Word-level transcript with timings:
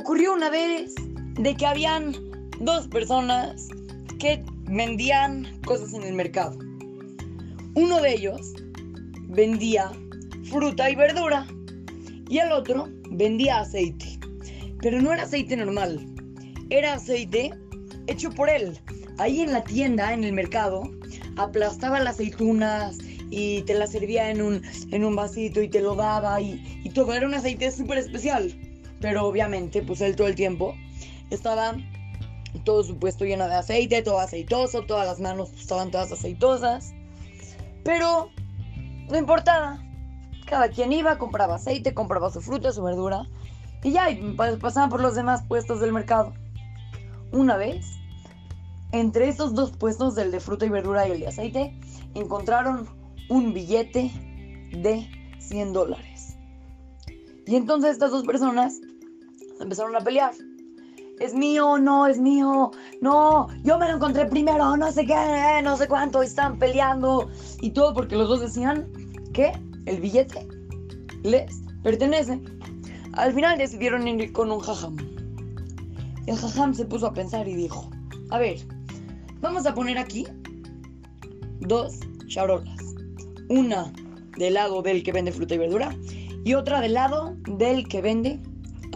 ocurrió 0.00 0.32
una 0.32 0.48
vez 0.48 0.94
de 1.34 1.54
que 1.54 1.66
habían 1.66 2.16
dos 2.60 2.88
personas 2.88 3.68
que 4.18 4.42
vendían 4.64 5.60
cosas 5.66 5.92
en 5.92 6.04
el 6.04 6.14
mercado. 6.14 6.58
Uno 7.74 8.00
de 8.00 8.14
ellos 8.14 8.54
vendía 9.28 9.92
fruta 10.44 10.90
y 10.90 10.94
verdura 10.94 11.46
y 12.30 12.38
el 12.38 12.50
otro 12.50 12.88
vendía 13.10 13.60
aceite. 13.60 14.18
Pero 14.80 15.02
no 15.02 15.12
era 15.12 15.24
aceite 15.24 15.54
normal, 15.54 16.00
era 16.70 16.94
aceite 16.94 17.50
hecho 18.06 18.30
por 18.30 18.48
él. 18.48 18.78
Ahí 19.18 19.42
en 19.42 19.52
la 19.52 19.62
tienda, 19.62 20.14
en 20.14 20.24
el 20.24 20.32
mercado, 20.32 20.90
aplastaba 21.36 22.00
las 22.00 22.14
aceitunas 22.14 22.96
y 23.28 23.60
te 23.62 23.74
las 23.74 23.92
servía 23.92 24.30
en 24.30 24.40
un, 24.40 24.62
en 24.92 25.04
un 25.04 25.14
vasito 25.14 25.60
y 25.60 25.68
te 25.68 25.82
lo 25.82 25.94
daba 25.94 26.40
y, 26.40 26.80
y 26.84 26.88
todo. 26.88 27.12
Era 27.12 27.26
un 27.26 27.34
aceite 27.34 27.70
súper 27.70 27.98
especial. 27.98 28.50
Pero 29.00 29.26
obviamente, 29.26 29.82
pues 29.82 30.00
él 30.00 30.16
todo 30.16 30.26
el 30.26 30.34
tiempo 30.34 30.74
estaba 31.30 31.74
todo 32.64 32.82
su 32.82 32.98
puesto 32.98 33.24
lleno 33.24 33.48
de 33.48 33.54
aceite, 33.54 34.02
todo 34.02 34.20
aceitoso, 34.20 34.82
todas 34.82 35.06
las 35.06 35.20
manos 35.20 35.52
estaban 35.52 35.90
todas 35.90 36.12
aceitosas. 36.12 36.92
Pero 37.84 38.30
no 39.08 39.18
importaba. 39.18 39.82
Cada 40.46 40.68
quien 40.68 40.92
iba, 40.92 41.16
compraba 41.18 41.56
aceite, 41.56 41.94
compraba 41.94 42.30
su 42.30 42.40
fruta, 42.40 42.72
su 42.72 42.82
verdura. 42.82 43.22
Y 43.82 43.92
ya, 43.92 44.08
pasaban 44.60 44.90
por 44.90 45.00
los 45.00 45.14
demás 45.14 45.42
puestos 45.48 45.80
del 45.80 45.92
mercado. 45.92 46.34
Una 47.32 47.56
vez, 47.56 47.86
entre 48.92 49.28
esos 49.28 49.54
dos 49.54 49.70
puestos, 49.70 50.14
del 50.14 50.32
de 50.32 50.40
fruta 50.40 50.66
y 50.66 50.68
verdura 50.68 51.06
y 51.06 51.12
el 51.12 51.20
de 51.20 51.28
aceite, 51.28 51.78
encontraron 52.14 52.88
un 53.28 53.54
billete 53.54 54.10
de 54.72 55.08
100 55.38 55.72
dólares. 55.72 56.29
Y 57.50 57.56
entonces 57.56 57.90
estas 57.90 58.12
dos 58.12 58.22
personas 58.22 58.80
empezaron 59.60 59.96
a 59.96 59.98
pelear. 59.98 60.32
Es 61.18 61.34
mío, 61.34 61.78
no, 61.78 62.06
es 62.06 62.16
mío, 62.16 62.70
no, 63.00 63.48
yo 63.64 63.76
me 63.76 63.88
lo 63.88 63.96
encontré 63.96 64.26
primero, 64.26 64.76
no 64.76 64.92
sé 64.92 65.04
qué, 65.04 65.60
no 65.64 65.76
sé 65.76 65.88
cuánto, 65.88 66.22
están 66.22 66.60
peleando 66.60 67.28
y 67.60 67.70
todo 67.70 67.92
porque 67.92 68.14
los 68.14 68.28
dos 68.28 68.40
decían 68.40 68.88
que 69.32 69.50
el 69.86 70.00
billete 70.00 70.46
les 71.24 71.60
pertenece. 71.82 72.40
Al 73.14 73.34
final 73.34 73.58
decidieron 73.58 74.06
ir 74.06 74.32
con 74.32 74.52
un 74.52 74.60
jajam. 74.60 74.96
El 76.26 76.36
jajam 76.36 76.72
se 76.72 76.84
puso 76.84 77.08
a 77.08 77.12
pensar 77.12 77.48
y 77.48 77.56
dijo, 77.56 77.90
a 78.30 78.38
ver, 78.38 78.58
vamos 79.40 79.66
a 79.66 79.74
poner 79.74 79.98
aquí 79.98 80.24
dos 81.58 81.98
charolas. 82.28 82.78
Una 83.48 83.92
del 84.38 84.54
lado 84.54 84.82
del 84.82 85.02
que 85.02 85.10
vende 85.10 85.32
fruta 85.32 85.56
y 85.56 85.58
verdura 85.58 85.92
y 86.44 86.54
otra 86.54 86.80
del 86.80 86.94
lado 86.94 87.36
del 87.46 87.86
que 87.88 88.00
vende 88.00 88.40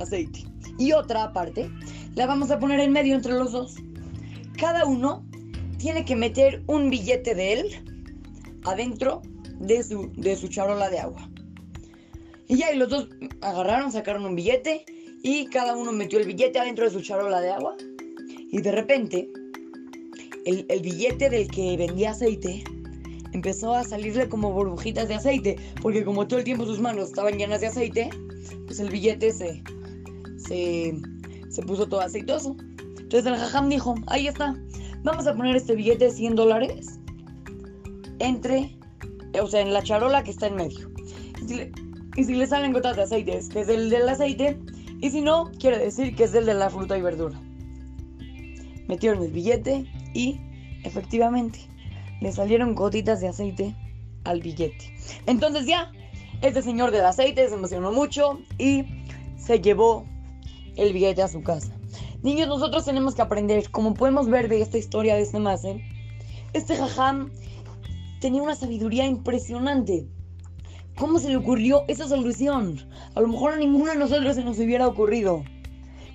aceite. 0.00 0.44
Y 0.78 0.92
otra 0.92 1.24
aparte 1.24 1.70
la 2.14 2.26
vamos 2.26 2.50
a 2.50 2.58
poner 2.58 2.80
en 2.80 2.92
medio 2.92 3.14
entre 3.14 3.32
los 3.32 3.52
dos. 3.52 3.76
Cada 4.56 4.84
uno 4.84 5.24
tiene 5.78 6.04
que 6.04 6.16
meter 6.16 6.62
un 6.66 6.90
billete 6.90 7.34
de 7.34 7.52
él 7.52 7.66
adentro 8.64 9.22
de 9.60 9.82
su, 9.82 10.10
de 10.16 10.36
su 10.36 10.48
charola 10.48 10.88
de 10.88 11.00
agua. 11.00 11.28
Y 12.48 12.56
ya, 12.56 12.72
y 12.72 12.76
los 12.76 12.88
dos 12.88 13.08
agarraron, 13.40 13.90
sacaron 13.92 14.24
un 14.24 14.36
billete 14.36 14.84
y 15.22 15.46
cada 15.46 15.76
uno 15.76 15.92
metió 15.92 16.18
el 16.18 16.26
billete 16.26 16.58
adentro 16.58 16.84
de 16.84 16.90
su 16.90 17.00
charola 17.00 17.40
de 17.40 17.50
agua. 17.50 17.76
Y 18.50 18.60
de 18.60 18.72
repente, 18.72 19.28
el, 20.44 20.66
el 20.68 20.80
billete 20.80 21.30
del 21.30 21.48
que 21.48 21.76
vendía 21.76 22.10
aceite 22.10 22.64
empezó 23.34 23.74
a 23.74 23.84
salirle 23.84 24.28
como 24.28 24.52
burbujitas 24.52 25.08
de 25.08 25.16
aceite, 25.16 25.56
porque 25.82 26.04
como 26.04 26.26
todo 26.26 26.38
el 26.38 26.44
tiempo 26.44 26.64
sus 26.64 26.80
manos 26.80 27.08
estaban 27.08 27.36
llenas 27.36 27.60
de 27.60 27.66
aceite, 27.66 28.08
pues 28.66 28.78
el 28.78 28.90
billete 28.90 29.32
se, 29.32 29.62
se, 30.38 30.94
se 31.50 31.62
puso 31.62 31.86
todo 31.88 32.00
aceitoso. 32.00 32.56
Entonces 32.98 33.26
el 33.26 33.36
jajam 33.36 33.68
dijo, 33.68 33.96
ahí 34.06 34.28
está, 34.28 34.56
vamos 35.02 35.26
a 35.26 35.34
poner 35.34 35.56
este 35.56 35.74
billete 35.74 36.06
de 36.06 36.10
100 36.12 36.36
dólares 36.36 37.00
entre, 38.20 38.78
o 39.40 39.46
sea, 39.48 39.60
en 39.60 39.72
la 39.72 39.82
charola 39.82 40.22
que 40.22 40.30
está 40.30 40.46
en 40.46 40.56
medio. 40.56 40.90
Y 42.16 42.24
si 42.24 42.34
le, 42.34 42.46
salen 42.46 42.72
gotas 42.72 42.96
de 42.96 43.02
aceite, 43.02 43.36
es 43.36 43.48
que 43.48 43.60
es 43.60 43.68
el 43.68 43.90
del 43.90 44.08
aceite, 44.08 44.56
y 45.00 45.10
si 45.10 45.20
no, 45.20 45.50
quiere 45.58 45.78
decir 45.78 46.14
que 46.14 46.24
es 46.24 46.34
el 46.34 46.46
de 46.46 46.54
la 46.54 46.70
fruta 46.70 46.96
y 46.96 47.02
verdura. 47.02 47.40
Metieron 48.86 49.22
el 49.24 49.32
billete 49.32 49.84
y, 50.14 50.40
efectivamente, 50.84 51.58
le 52.20 52.32
salieron 52.32 52.74
gotitas 52.74 53.20
de 53.20 53.28
aceite 53.28 53.74
al 54.24 54.40
billete. 54.40 54.94
Entonces 55.26 55.66
ya, 55.66 55.92
este 56.42 56.62
señor 56.62 56.90
del 56.90 57.04
aceite 57.04 57.48
se 57.48 57.54
emocionó 57.54 57.92
mucho 57.92 58.40
y 58.58 58.84
se 59.36 59.60
llevó 59.60 60.04
el 60.76 60.92
billete 60.92 61.22
a 61.22 61.28
su 61.28 61.42
casa. 61.42 61.72
Niños, 62.22 62.48
nosotros 62.48 62.84
tenemos 62.84 63.14
que 63.14 63.22
aprender, 63.22 63.70
como 63.70 63.94
podemos 63.94 64.28
ver 64.28 64.48
de 64.48 64.62
esta 64.62 64.78
historia 64.78 65.14
de 65.14 65.22
este 65.22 65.38
máster, 65.38 65.80
este 66.54 66.76
jajam 66.76 67.30
tenía 68.20 68.42
una 68.42 68.54
sabiduría 68.54 69.04
impresionante. 69.04 70.08
¿Cómo 70.96 71.18
se 71.18 71.28
le 71.28 71.36
ocurrió 71.36 71.82
esa 71.88 72.08
solución? 72.08 72.80
A 73.14 73.20
lo 73.20 73.28
mejor 73.28 73.52
a 73.52 73.56
ninguno 73.56 73.90
de 73.90 73.98
nosotros 73.98 74.36
se 74.36 74.44
nos 74.44 74.58
hubiera 74.58 74.86
ocurrido. 74.86 75.44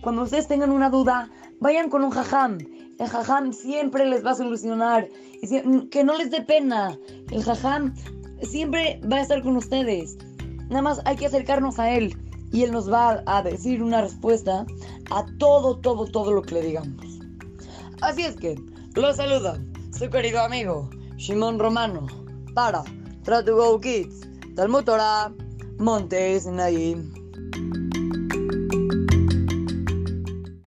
Cuando 0.00 0.22
ustedes 0.22 0.46
tengan 0.46 0.70
una 0.70 0.88
duda, 0.88 1.30
vayan 1.60 1.90
con 1.90 2.04
un 2.04 2.10
jajam. 2.10 2.58
El 2.98 3.08
jajam 3.08 3.52
siempre 3.52 4.04
les 4.06 4.24
va 4.24 4.32
a 4.32 4.34
solucionar. 4.34 5.08
Que 5.90 6.04
no 6.04 6.16
les 6.16 6.30
dé 6.30 6.42
pena. 6.42 6.98
El 7.30 7.44
jajam 7.44 7.94
siempre 8.42 9.00
va 9.10 9.16
a 9.16 9.22
estar 9.22 9.42
con 9.42 9.56
ustedes. 9.56 10.16
Nada 10.68 10.82
más 10.82 11.00
hay 11.04 11.16
que 11.16 11.26
acercarnos 11.26 11.78
a 11.78 11.90
él 11.90 12.16
y 12.52 12.62
él 12.62 12.72
nos 12.72 12.90
va 12.90 13.22
a 13.26 13.42
decir 13.42 13.82
una 13.82 14.02
respuesta 14.02 14.66
a 15.10 15.24
todo, 15.38 15.78
todo, 15.78 16.06
todo 16.06 16.32
lo 16.32 16.42
que 16.42 16.54
le 16.54 16.62
digamos. 16.62 17.06
Así 18.00 18.22
es 18.22 18.36
que, 18.36 18.56
lo 18.94 19.12
saluda 19.14 19.58
su 19.92 20.08
querido 20.10 20.40
amigo 20.40 20.88
Shimon 21.16 21.58
Romano 21.58 22.06
para 22.54 22.82
Try 23.24 23.44
to 23.44 23.56
Go 23.56 23.80
Kids 23.80 24.20
del 24.54 24.68
Motora 24.68 25.32
Montes 25.78 26.46
Naim. 26.46 27.17